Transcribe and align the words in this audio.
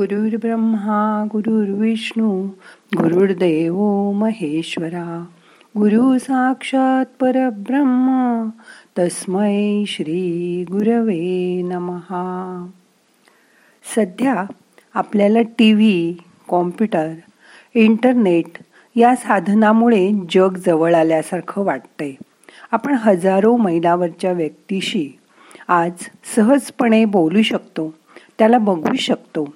गुरुर्ब्रह्मा 0.00 1.24
गुरुर्विष्णू 1.32 2.48
गुरुर्देव 2.96 4.10
महेश्वरा. 4.10 5.24
गुरु 5.78 6.18
साक्षात 6.18 7.04
परब्रह्म 7.20 8.48
तस्मै 8.98 9.84
श्री 9.86 10.64
गुरवे 10.70 11.62
नमहा 11.62 12.66
सध्या 13.96 14.44
आपल्याला 14.94 15.42
टी 15.42 15.72
व्ही 15.72 16.16
कॉम्प्युटर 16.48 17.08
इंटरनेट 17.74 18.58
या 18.96 19.16
साधनामुळे 19.16 20.12
जग 20.30 20.56
जवळ 20.66 20.94
आल्यासारखं 20.94 21.64
वाटतंय. 21.64 22.12
आपण 22.70 22.94
हजारो 22.94 23.56
मैलावरच्या 23.56 24.32
व्यक्तीशी 24.32 25.18
आज 25.68 25.92
सहजपणे 26.36 27.04
बोलू 27.04 27.42
शकतो 27.42 27.94
त्याला 28.38 28.58
बघू 28.58 28.94
शकतो. 28.94 29.54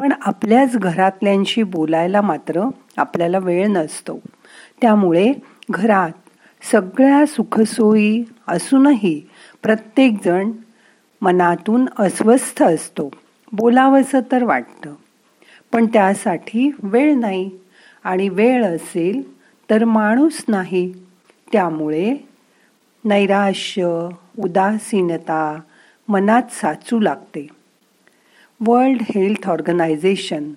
पण 0.00 0.12
आपल्याच 0.22 0.76
घरातल्यांशी 0.76 1.62
बोलायला 1.62 2.20
मात्र 2.20 2.68
आपल्याला 2.96 3.38
वेळ 3.38 3.66
नसतो. 3.66 4.18
त्यामुळे 4.80 5.32
घरात 5.70 6.10
सगळ्या 6.72 7.26
सुखसोयी 7.26 8.24
असूनही 8.48 9.22
प्रत्येकजण 9.62 10.50
मनातून 11.22 11.88
अस्वस्थ 11.98 12.62
असतो. 12.62 13.10
बोलावंसं 13.52 14.20
तर 14.32 14.44
वाटतं. 14.44 14.94
पण 15.72 15.86
त्यासाठी 15.86 16.70
वेळ 16.82 17.14
नाही 17.14 17.50
आणि 18.04 18.28
वेळ 18.28 18.64
असेल 18.64 19.38
तर 19.70 19.84
माणूस 19.84 20.44
नाही. 20.48 20.94
त्यामुळे 21.52 22.16
नैराश्य 23.04 24.08
उदासीनता 24.38 25.60
मनात 26.08 26.42
साचू 26.50 27.00
लागते. 27.00 27.46
वर्ल्ड 28.60 29.02
हेल्थ 29.02 29.48
ऑर्गनायझेशन 29.48 30.52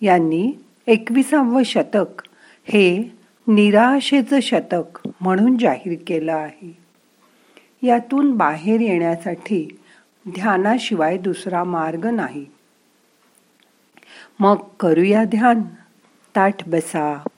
यांनी 0.00 0.52
एकविसावं 0.86 1.62
शतक 1.62 2.22
हे 2.64 3.14
निराशेचं 3.46 4.40
शतक 4.40 5.08
म्हणून 5.20 5.58
जाहीर 5.58 5.98
केलं 6.06 6.32
आहे. 6.32 6.78
यातून 7.82 8.36
बाहेर 8.36 8.80
येण्यासाठी 8.80 9.78
ध्यानाशिवाय 10.28 11.18
दुसरा 11.18 11.64
मार्ग 11.64 12.06
नाही. 12.06 12.46
मग 14.40 14.56
करूया 14.80 15.24
ध्यान. 15.24 15.62
ताठ 16.36 16.68
बसा. 16.68 17.28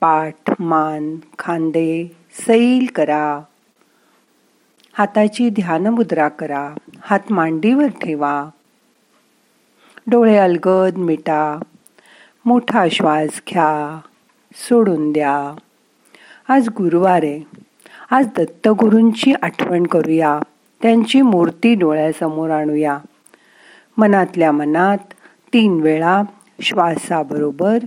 पाठ 0.00 0.60
मान 0.60 1.16
खांदे 1.38 2.16
सैल 2.32 2.86
करा. 2.94 3.40
हाताची 4.92 5.50
ध्यानमुद्रा 5.50 6.28
करा. 6.28 6.74
हात 7.06 7.32
मांडीवर 7.32 7.86
ठेवा. 7.86 8.48
डोळे 10.06 10.36
अलगद 10.36 10.96
मिटा. 10.96 11.62
मोठा 12.44 12.86
श्वास 12.90 13.42
घ्या. 13.50 14.00
सोडून 14.54 15.12
द्या. 15.12 15.56
आज 16.48 16.68
गुरुवार 16.68 17.20
आहे. 17.22 17.40
आज 18.10 18.26
दत्तगुरूंची 18.26 19.32
आठवण 19.42 19.86
करूया. 19.86 20.38
त्यांची 20.82 21.22
मूर्ती 21.22 21.74
डोळ्यासमोर 21.74 22.50
आणूया. 22.50 22.98
मनातल्या 23.96 24.52
मनात 24.52 24.98
तीन 25.52 25.80
वेळा 25.80 26.22
श्वासाबरोबर 26.62 27.78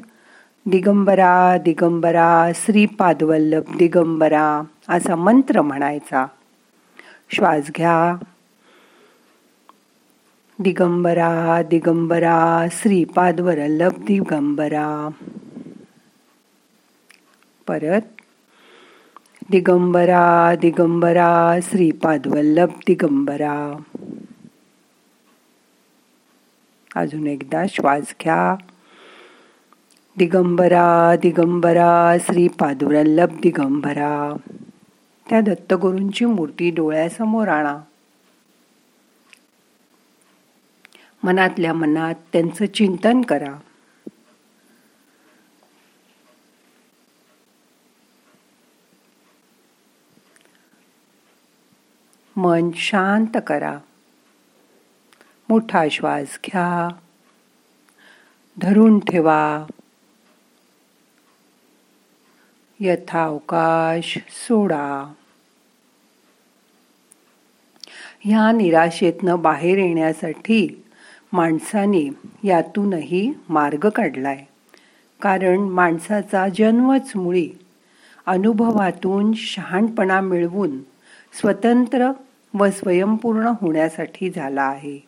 दिगंबरा 0.66 1.58
दिगंबरा 1.58 2.52
श्रीपादवल्लभ 2.56 3.78
दिगंबरा 3.78 4.62
असा 4.90 5.16
मंत्र 5.16 5.62
म्हणायचा. 5.62 6.26
श्वास 7.30 7.72
घ्या. 7.78 8.16
दिगंबरा 10.62 11.62
दिगंबरा 11.62 12.66
श्रीपादवर 12.72 13.58
लभ 13.58 14.06
दिगंबरा. 14.08 15.10
परत 17.68 18.02
दिगंबरा 19.50 20.56
दिगंबरा 20.56 21.60
श्रीपादवल्लभ 21.62 22.70
दिगंबरा. 22.88 23.78
अजून 26.96 27.28
एकदा 27.28 27.64
श्वास 27.70 28.16
घ्या. 28.24 28.56
दिगंबरा 30.18 31.16
दिगंबरा 31.16 32.18
श्रीपादवल्लभ 32.20 33.40
दिगंबरा. 33.44 34.36
त्या 35.30 35.42
दत्तगुरूंची 35.42 36.26
मूर्ती 36.26 36.72
डोळ्यासमोर 36.72 37.48
आणा. 37.48 37.78
मनातल्या 41.24 41.74
मनात 41.74 42.16
त्यांचं 42.34 42.66
चिंतन 42.66 43.22
करा. 43.22 43.60
मन 52.36 52.70
शांत 52.76 53.38
करा. 53.48 53.80
मोठा 55.50 55.86
श्वास 55.92 56.40
घ्या. 56.46 56.96
धरून 58.62 59.00
ठेवा. 59.00 59.66
यथावकाश 62.80 64.18
सोडा. 64.28 65.14
ह्या 68.20 68.52
निराशेतनं 68.52 69.42
बाहेर 69.42 69.78
येण्यासाठी 69.78 70.84
माणसाने 71.34 72.10
यातूनही 72.44 73.34
मार्ग 73.50 73.90
काढलाय. 73.90 74.46
कारण 75.22 75.58
माणसाचा 75.58 76.48
जन्मच 76.48 77.12
मुळी 77.16 77.50
अनुभवातून 78.26 79.32
शहाणपणा 79.36 80.22
मिळवून 80.22 80.80
स्वतंत्र 81.34 82.12
व 82.54 82.70
स्वयंपूर्ण 82.70 83.52
होण्यासाठी 83.62 84.30
झाला 84.30 84.64
आहे. 84.64 85.00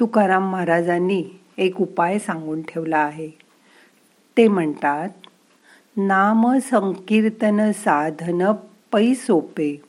तुकाराम 0.00 0.52
महाराजांनी 0.52 1.24
एक 1.58 1.80
उपाय 1.80 2.18
सांगून 2.18 2.62
ठेवला 2.62 2.98
आहे. 2.98 3.30
ते 4.36 4.48
म्हणतात 4.48 5.08
नाम 5.96 6.58
संकीर्तन 6.58 7.72
साधन 7.72 8.52
पै 8.92 9.14
सोपे 9.14 9.82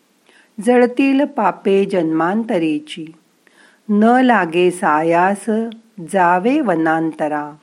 जळतील 0.66 1.26
पापे 1.26 1.86
जन्मांतरेची. 1.86 3.06
न 3.94 4.04
लागे 4.04 4.72
सायास 4.72 5.50
जावे 6.14 6.60
वनांतरा. 6.60 7.56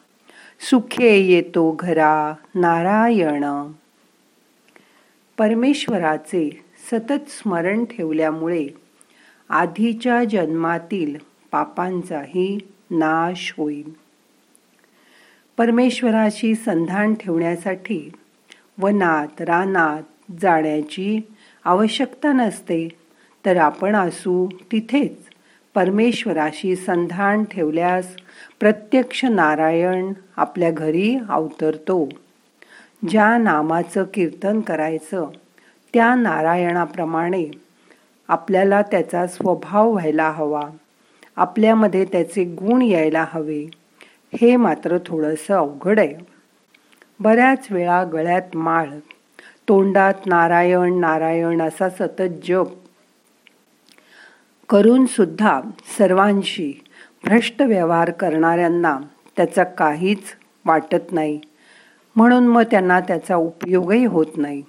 सुखे 0.71 1.17
येतो 1.17 1.77
घरा 1.79 2.35
नारायण. 2.55 3.45
परमेश्वराचे 5.39 6.65
सतत 6.91 7.29
स्मरण 7.29 7.85
ठेवल्यामुळे 7.85 8.67
आधीच्या 9.49 10.25
जन्मातील 10.25 11.17
पापांचाही 11.51 12.59
नाश 12.91 13.55
होईल. 13.59 13.93
परमेश्वराशी 15.57 16.55
संधान 16.55 17.15
ठेवण्यासाठी 17.15 18.13
वनात 18.79 19.41
रानात 19.41 20.03
जाण्याची 20.43 21.21
आवश्यकता 21.65 22.33
नसते 22.33 22.89
तर 23.47 23.57
आपण 23.57 23.97
असू 23.97 24.49
तिथेच. 24.73 25.28
परमेश्वराशी 25.79 26.77
संधान 26.77 27.45
ठेवल्यास 27.45 28.17
प्रत्यक्ष 28.61 29.25
नारायण 29.25 30.13
आपल्या 30.37 30.71
घरी 30.71 31.17
अवतरतो. 31.29 32.09
ज्या 33.09 33.39
नामाचं 33.39 34.05
कीर्तन 34.15 34.61
करायचं 34.61 35.27
त्या 35.95 36.15
नारायणाप्रमाणे 36.15 37.45
आपल्याला 38.29 38.83
त्याचा 38.83 39.27
स्वभाव 39.27 39.91
व्हायला 39.91 40.31
हवा. 40.31 40.63
आपल्यामध्ये 41.37 42.05
त्याचे 42.05 42.45
गुण 42.45 42.83
यायला 42.83 43.27
हवे. 43.33 43.71
हे 44.41 44.57
मात्र 44.57 44.99
थोडंसं 45.07 45.55
अवघड 45.55 45.99
आहे. 45.99 46.15
बऱ्याच 47.21 47.67
वेळा 47.71 48.05
गळ्यात 48.05 48.57
माळ 48.57 48.87
तोंडात 49.69 50.15
नारायण 50.27 51.01
नारायण 51.01 51.63
असा 51.63 51.91
सतत 51.91 52.47
जप 52.49 52.88
करून 54.69 55.07
सुद्धा 55.07 55.61
सर्वांशी 55.99 56.83
भ्रष्ट 57.25 57.63
व्यवहार 57.63 58.11
करणाऱ्यांना 58.11 58.99
त्याचा 59.37 59.65
काहीच 59.65 60.23
वाटत 60.65 61.13
नाही. 61.13 61.41
म्हणून 62.17 62.47
मग 62.47 62.63
त्यांना 62.63 63.01
त्याचा 63.01 63.37
उपयोगही 63.37 64.05
होत 64.05 64.27
नाही. 64.37 64.63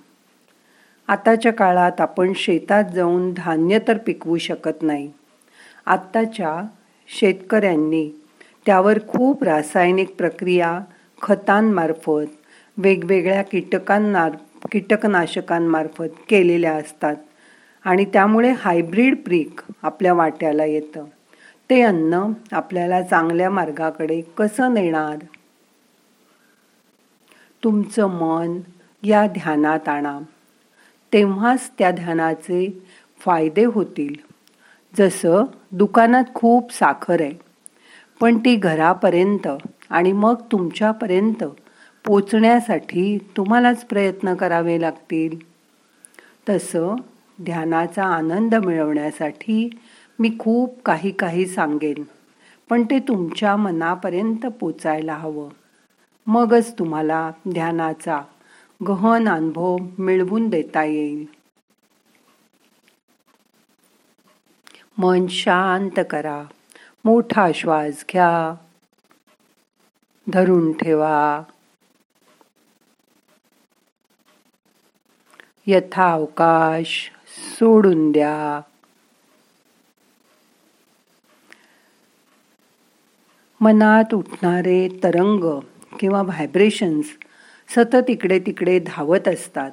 आताच्या 1.08 1.54
काळात 1.54 2.02
आपण 2.02 2.34
शेतात 2.36 2.84
जाऊन 2.96 3.34
धान्य 3.34 3.80
तर 3.88 3.98
पिकवू 3.98 4.38
शकत 4.38 4.82
नाही. 4.82 5.12
आत्ताच्या 5.86 6.64
शेतकऱ्यांनी 7.08 8.10
त्यावर 8.66 9.00
खूप 9.08 9.44
रासायनिक 9.44 10.16
प्रक्रिया 10.16 10.80
खतांमार्फत 11.22 12.26
वेगवेगळ्या 12.78 13.42
कीटकांना 13.42 14.30
कीटकनाशकांमार्फत 14.72 16.08
केलेल्या 16.30 16.74
असतात. 16.74 17.16
आणि 17.90 18.06
त्यामुळे 18.06 18.52
हायब्रीड 18.52 19.16
पीक 19.28 19.62
आपल्या 19.84 20.14
वाट्याला 20.14 20.66
येतं. 20.66 21.06
ते 21.70 21.82
अन्न 21.82 22.32
आपल्याला 22.52 23.02
चांगल्या 23.02 23.50
मार्गाकडे 23.50 24.22
कसं 24.22 24.74
नेणार? 24.74 25.18
तुमचं 27.64 28.08
मन 28.08 28.60
या 29.04 29.28
ध्यानात 29.28 29.90
आणा. 29.90 30.20
तेव्हाच 31.14 31.72
त्या 31.80 31.92
ध्यानाचे 31.92 32.84
फायदे 33.20 33.64
होतील. 33.66 34.14
जसं 34.98 35.44
दुकानात 35.72 36.24
खूप 36.34 36.74
साखर 36.74 37.22
आहे 37.22 37.34
पण 38.20 38.38
ती 38.38 38.56
घरापर्यंत 38.56 39.48
आणि 39.90 40.12
मग 40.12 40.36
तुमच्यापर्यंत 40.52 41.44
पोचण्यासाठी 42.06 43.18
तुम्हालाच 43.38 43.86
प्रयत्न 43.86 44.34
करावे 44.34 44.82
लागतील. 44.82 45.40
तसं 46.50 46.96
ध्यानाचा 47.42 48.06
आनंद 48.06 48.56
मिळवण्यासाठी 48.56 49.70
मी 50.20 50.32
खूप 50.40 50.82
काही 50.82 51.12
काही 51.12 51.46
सांगेन 51.46 52.04
पण 52.70 52.84
ते 52.84 53.00
तुमच्या 53.00 53.56
मनापर्यंत 53.56 54.46
पोचायला 54.46 55.14
हवं. 55.14 55.50
मगच 56.28 56.80
तुम्हाला 56.80 57.32
ध्यानाचा 57.54 58.22
गहन 58.88 59.30
अनुभव 59.30 59.78
मिळवून 59.98 60.50
देता 60.50 60.84
येईल. 60.84 61.26
मन 64.98 65.28
शांत 65.28 66.00
करा 66.10 66.44
मोठा 67.06 67.48
श्वास 67.56 68.06
घ्या 68.12 68.56
धरून 70.34 70.72
ठेवा. 70.72 71.42
यथावकाश 75.68 77.12
सोडून 77.60 78.12
द्या. 78.12 78.62
मनात 83.62 84.14
उठणारे 84.14 85.00
तरंग 85.04 85.60
किंवा 86.00 86.22
व्हायब्रेशन्स 86.22 87.06
सतत 87.76 88.10
इकडे 88.10 88.40
तिकडे 88.40 88.80
धावत 88.80 89.28
असतात. 89.28 89.72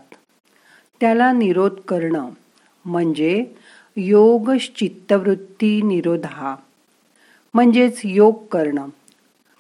त्याला 1.00 1.32
निरोध 1.32 1.72
करणं 1.72 2.30
म्हणजे 2.84 3.44
योग 3.96 4.50
चित्तवृत्ती 4.76 5.82
निरोधा. 5.82 6.56
म्हणजेच 7.54 8.00
योग 8.04 8.46
करणं. 8.46 8.88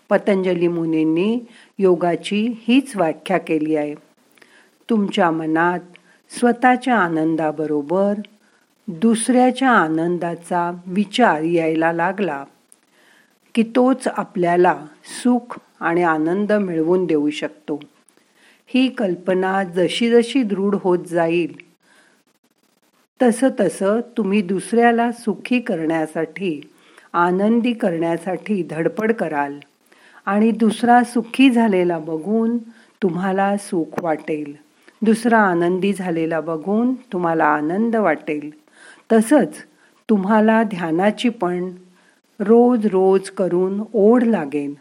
पतंजली 0.08 0.68
मुनींनी 0.68 1.40
योगाची 1.78 2.64
हीच 2.68 2.96
व्याख्या 2.96 3.38
केली 3.38 3.76
आहे. 3.76 3.94
तुमच्या 4.90 5.30
मनात 5.30 5.80
स्वतःच्या 6.30 6.96
आनंदाबरोबर 6.98 8.14
दुसऱ्याच्या 8.88 9.70
आनंदाचा 9.70 10.70
विचार 10.86 11.42
यायला 11.42 11.92
लागला 11.92 12.44
की 13.54 13.62
तोच 13.62 14.08
आपल्याला 14.08 14.86
सुख 15.22 15.58
आणि 15.80 16.02
आनंद 16.02 16.52
मिळवून 16.52 17.04
देऊ 17.04 17.30
शकतो. 17.30 17.80
ही 18.66 18.88
कल्पना 18.88 19.62
जशी 19.64 20.10
जशी 20.10 20.42
दृढ 20.42 20.76
होत 20.80 21.04
जाईल 21.06 21.54
तसं 23.22 23.48
तसं 23.60 24.00
तुम्ही 24.16 24.42
दुसऱ्याला 24.42 25.12
सुखी 25.12 25.60
करण्यासाठी 25.60 26.60
आनंदी 27.12 27.72
करण्यासाठी 27.72 28.62
धडपड 28.70 29.12
कराल 29.12 29.58
आणि 30.26 30.50
दुसरा 30.50 31.02
सुखी 31.02 31.50
झालेला 31.50 31.98
बघून 31.98 32.58
तुम्हाला 33.02 33.56
सुख 33.56 34.02
वाटेल. 34.02 34.65
दुसरा 35.02 35.38
आनंदी 35.38 35.92
झालेला 35.92 36.40
बघून 36.40 36.94
तुम्हाला 36.94 37.44
आनंद 37.44 37.96
वाटेल. 37.96 38.50
तसंच 39.12 39.54
तुम्हाला 40.08 40.62
ध्यानाची 40.62 41.28
पण 41.28 41.70
रोज 42.40 42.86
रोज 42.86 43.30
करून 43.30 43.82
ओढ 43.92 44.22
लागेल 44.22 44.74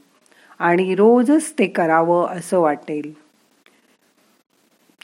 आणि 0.59 0.95
रोजच 0.95 1.53
ते 1.59 1.67
करावं 1.67 2.27
असं 2.27 2.59
वाटेल. 2.59 3.13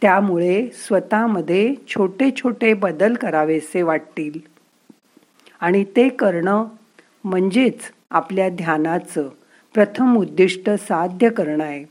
त्यामुळे 0.01 0.67
स्वतःमध्ये 0.67 1.75
छोटे 1.87 2.29
छोटे 2.31 2.73
बदल 2.73 3.13
करावेसे 3.13 3.81
वाटतील. 3.81 4.39
आणि 5.59 5.83
ते 5.83 6.09
करणं 6.09 6.65
म्हणजेच 7.23 7.79
आपल्या 8.11 8.49
ध्यानाचं 8.49 9.29
प्रथम 9.73 10.17
उद्दिष्ट 10.17 10.69
साध्य 10.69 11.29
करणं 11.29 11.63
आहे. 11.63 11.83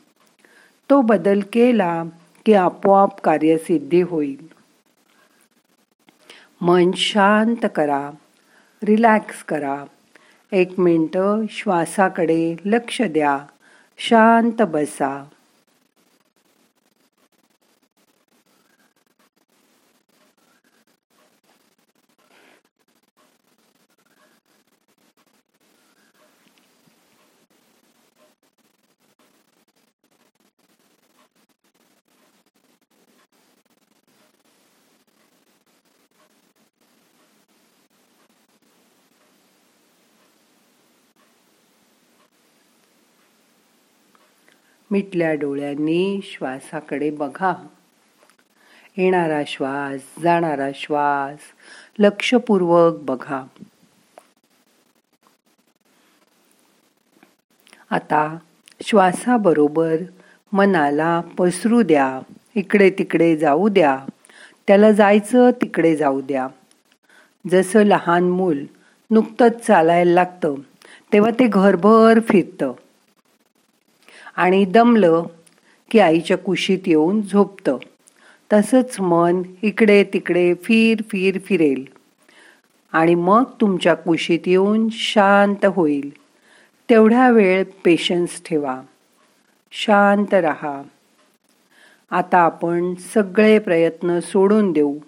तो 0.90 1.00
बदल 1.00 1.40
केला 1.52 2.02
की 2.46 2.54
आपोआप 2.54 3.20
कार्यसिद्धी 3.20 4.02
होईल. 4.02 4.46
मन 6.60 6.90
शांत 6.92 7.66
करा 7.74 8.10
रिलॅक्स 8.82 9.44
करा. 9.44 9.84
एक 10.52 10.80
मिनटं 10.80 11.44
श्वासाकडे 11.50 12.56
लक्ष 12.64 13.02
द्या 13.02 13.38
शांत 13.98 14.62
बसा. 14.62 15.24
मिटल्या 44.90 45.34
डोळ्यांनी 45.34 46.20
श्वासाकडे 46.24 47.10
बघा. 47.10 47.66
येणारा 48.96 49.42
श्वास 49.46 50.00
जाणारा 50.22 50.68
श्वास 50.74 51.38
लक्षपूर्वक 51.98 52.96
बघा. 53.00 53.42
आता 57.90 58.38
श्वासाबरोबर 58.82 59.96
मनाला 60.52 61.20
पसरू 61.20 61.82
द्या. 61.82 62.20
इकडे 62.54 62.90
तिकडे 62.90 63.36
जाऊ 63.36 63.68
द्या. 63.68 64.04
त्याला 64.66 64.92
जायचं 64.92 65.50
तिकडे 65.50 65.96
जाऊ 65.96 66.20
द्या. 66.20 66.48
जसं 67.50 67.82
लहान 67.82 68.30
मूल 68.30 68.64
नुकतंच 69.10 69.66
चालायला 69.66 70.12
लागतं 70.12 70.54
तेव्हा 71.12 71.30
ते 71.30 71.46
घरभर 71.46 72.20
फिरतं. 72.20 72.72
आणि 74.40 74.64
दमलं 74.64 75.22
की 75.90 75.98
आईच्या 75.98 76.38
कुशीत 76.38 76.78
येऊन 76.86 77.22
झोपतं. 77.22 77.76
तसंच 78.52 79.00
मन 79.00 79.42
इकडे 79.62 80.04
तिकडे 80.04 80.54
फिर 80.54 81.02
फिर 81.02 81.38
फिरेल. 81.38 81.84
आणि 82.92 83.14
मग 83.14 83.42
तुमच्या 83.60 83.94
कुशीत 83.94 84.38
येऊन 84.46 84.88
शांत 84.92 85.64
होईल. 85.64 86.12
तेवढ्या 86.90 87.30
वेळ 87.30 87.64
पेशन्स 87.84 88.42
ठेवा. 88.44 88.80
शांत 89.72 90.34
रहा. 90.34 90.82
आता 92.10 92.38
आपण 92.38 92.94
सगळे 92.94 93.58
प्रयत्न 93.58 94.20
सोडून 94.20 94.72
देऊ. 94.72 94.98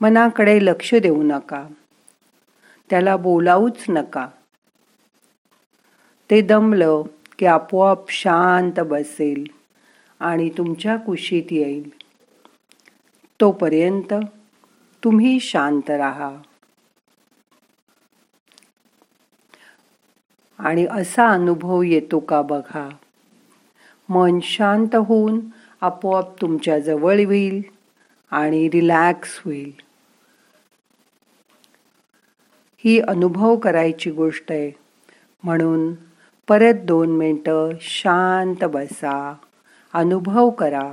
मनाकडे 0.00 0.64
लक्ष 0.64 0.94
देऊ 0.94 1.22
नका. 1.22 1.66
त्याला 2.90 3.16
बोलावूच 3.16 3.84
नका. 3.88 4.28
ते 6.30 6.40
दमलं 6.40 7.02
की 7.38 7.46
आपोआप 7.46 8.10
शांत 8.10 8.80
बसेल 8.80 9.44
आणि 10.20 10.50
तुमच्या 10.58 10.96
कुशीत 10.96 11.42
येईल. 11.50 11.90
तोपर्यंत 13.40 14.14
तुम्ही 15.04 15.40
शांत 15.40 15.90
राहा. 15.90 16.36
आणि 20.58 20.86
असा 20.90 21.28
अनुभव 21.28 21.82
येतो 21.82 22.18
का 22.18 22.42
बघा. 22.42 22.88
मन 24.08 24.38
शांत 24.42 24.94
होऊन 24.94 25.40
आपोआप 25.80 26.40
तुमच्या 26.40 26.78
जवळ 26.78 27.18
येईल 27.18 27.62
आणि 28.30 28.68
रिलॅक्स 28.68 29.42
होईल. 29.44 29.72
ही 32.76 33.00
अनुभव 33.00 33.56
करायची 33.56 34.10
गोष्ट 34.10 34.52
आहे. 34.52 34.72
म्हणून 35.42 35.94
परत 36.48 36.74
दोन 36.74 37.10
मिनटं 37.10 37.70
शांत 37.80 38.64
बसा. 38.64 39.34
अनुभव 39.94 40.50
करा. 40.50 40.92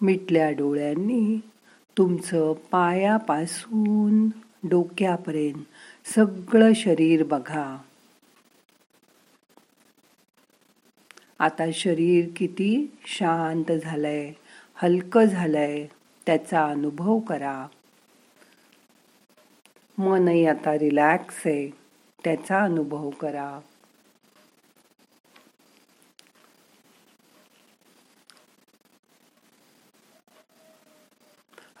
मिटल्या 0.00 0.50
डोळ्यांनी 0.50 1.40
तुमचं 1.98 2.52
पायापासून 2.52 4.28
डोक्यापर्यंत 4.68 5.62
सगळं 6.14 6.72
शरीर 6.74 7.22
बघा. 7.22 7.76
आता 11.38 11.64
शरीर 11.72 12.28
किती 12.36 12.96
शांत 13.06 13.72
झालंय 13.72 14.32
हलकं 14.74 15.24
झालंय 15.24 15.86
त्याचा 16.26 16.66
अनुभव 16.66 17.18
करा. 17.18 17.66
मनही 19.98 20.46
आता 20.46 20.78
रिलॅक्स 20.78 21.42
आहे 21.44 21.70
त्याचा 22.24 22.62
अनुभव 22.62 23.10
करा. 23.10 23.60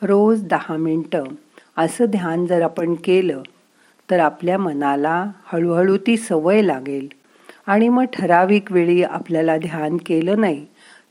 रोज 0.02 0.42
दहा 0.44 0.76
मिनटं. 0.76 1.24
असं 1.76 2.04
ध्यान 2.04 2.46
जर 2.46 2.62
आपण 2.62 2.94
केलं 2.94 3.42
तर 4.10 4.18
आपल्या 4.18 4.58
मनाला 4.58 5.30
हळूहळू 5.44 5.96
ती 5.96 6.16
सवय 6.16 6.62
लागेल. 6.62 7.08
आणि 7.66 7.88
मग 7.88 8.04
ठराविक 8.04 8.72
वेळी 8.72 9.02
आपल्याला 9.02 9.56
ध्यान 9.56 9.96
केलं 9.96 10.40
नाही 10.40 10.66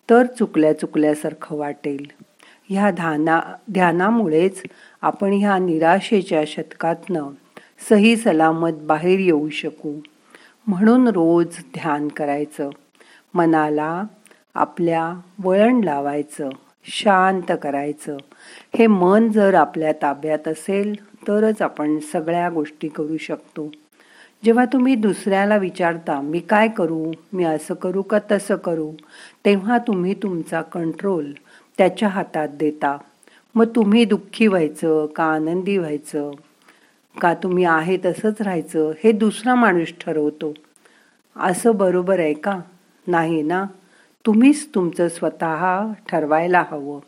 तर 0.09 0.25
चुकल्या 0.25 0.79
चुकल्यासारखं 0.79 1.57
वाटेल. 1.57 2.05
ह्या 2.69 2.91
ध्याना 2.91 3.41
ध्यानामुळेच 3.71 4.63
आपण 5.01 5.33
ह्या 5.33 5.57
निराशेच्या 5.57 6.43
शतकातनं 6.47 7.23
सही 7.89 8.17
सलामत 8.17 8.71
बाहेर 8.81 9.19
येऊ 9.19 9.49
शकू. 9.49 9.99
म्हणून 10.67 11.07
रोज 11.07 11.47
ध्यान 11.59 12.07
करायचं. 12.07 12.69
मनाला 13.33 14.03
आपल्या 14.55 15.13
वळण 15.43 15.81
लावायचं. 15.83 16.49
शांत 16.87 17.51
करायचं. 17.61 18.17
हे 18.77 18.87
मन 18.87 19.31
जर 19.31 19.53
आपल्या 19.53 19.91
ताब्यात 19.91 20.47
असेल 20.47 21.05
तरच 21.27 21.61
आपण 21.61 21.99
सगळ्या 21.99 22.49
गोष्टी 22.49 22.87
करू 22.87 23.17
शकतो. 23.17 23.71
जेव्हा 24.45 24.65
तुम्ही 24.65 24.95
दुसऱ्याला 24.95 25.57
विचारता 25.57 26.21
मी 26.21 26.39
काय 26.39 26.67
करू? 26.67 27.11
मी 27.33 27.43
असं 27.43 27.73
करू 27.73 28.01
का 28.01 28.17
तसं 28.31 28.55
करू? 28.55 28.91
तेव्हा 29.45 29.77
तुम्ही 29.77 30.13
तुमचा 30.13 30.61
कंट्रोल 30.61 31.31
त्याच्या 31.77 32.09
हातात 32.09 32.47
देता. 32.47 32.97
मग 33.55 33.65
तुम्ही 33.75 34.05
दुःखी 34.05 34.47
व्हायचं 34.47 35.05
का 35.05 35.23
आनंदी 35.23 35.77
व्हायचं? 35.77 36.31
का 37.21 37.33
तुम्ही 37.33 37.65
आहे 37.65 37.97
तसंच 38.05 38.41
राहायचं? 38.41 38.91
हे 39.03 39.11
दुसरा 39.11 39.55
माणूस 39.55 39.93
ठरवतो. 40.01 40.53
असं 41.35 41.75
बरोबर 41.75 42.19
आहे 42.19 42.33
का? 42.33 42.59
नाही 43.07 43.41
ना? 43.41 43.65
तुम्हीच 44.25 44.69
तुमचं 44.75 45.07
स्वतः 45.07 45.91
ठरवायला 46.09 46.63
हवं. 46.71 46.99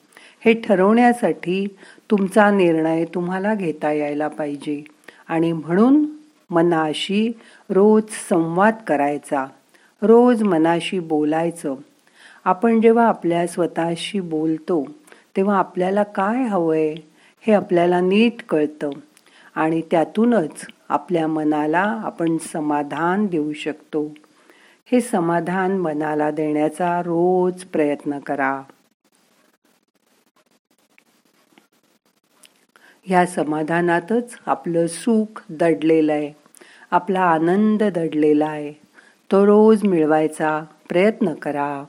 हे 0.46 0.54
ठरवण्यासाठी 0.54 1.68
तुमचा 2.12 2.52
निर्णय 2.52 3.06
तुम्हाला 3.06 3.56
घेता 3.56 3.92
यायला 3.92 4.28
पाहिजे. 4.28 4.84
आणि 5.28 5.52
म्हणून 5.52 6.06
मनाशी 6.50 7.32
रोज 7.70 8.04
संवाद 8.30 8.76
करायचा. 8.88 9.46
रोज 10.02 10.44
मनाशी 10.44 11.00
बोलायचं. 11.00 11.76
आपण 12.46 12.82
जेव्हा 12.82 13.08
आपल्या 13.08 13.48
स्वतःशी 13.48 14.20
बोलतो 14.20 14.88
तेव्हा 15.36 15.58
आपल्याला 15.58 16.04
काय 16.04 16.44
हवंय 16.44 16.96
हे 17.42 17.54
आपल्याला 17.54 18.02
नीट 18.02 18.44
कळतं. 18.50 18.90
आणि 19.56 19.82
त्यातूनच 19.92 20.68
आपल्या 20.90 21.28
मनाला 21.28 22.02
आपण 22.04 22.38
समाधान 22.54 23.26
देऊ 23.26 23.54
शकतो. 23.54 24.14
हे 24.92 25.02
समाधान 25.02 25.78
मनाला 25.78 26.32
देण्याचा 26.32 27.02
रोज 27.02 27.64
प्रयत्न 27.64 28.20
करा. 28.20 28.62
ह्या 33.04 33.26
समाधानातच 33.26 34.38
आपलं 34.46 34.88
सुख 34.88 35.44
दडलेलं 35.50 36.14
आहे. 36.14 36.34
आपला 36.92 37.22
आनंद 37.22 37.84
दडलेला 37.84 38.46
आहे. 38.46 38.74
तो 39.32 39.46
रोज 39.46 39.84
मिळवायचा 39.84 40.62
प्रयत्न 40.90 41.34
करा. 41.34 41.84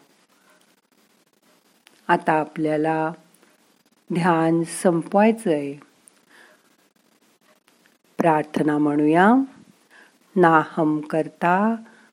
आता 2.09 2.33
आपल्याला 2.33 3.13
ध्यान 4.15 4.63
संपवायचं 4.83 5.51
आहे 5.51 5.75
प्रार्थना 8.19 8.79
म्हणूया. 8.79 9.35
नाहम 10.37 11.01
करता 11.01 11.77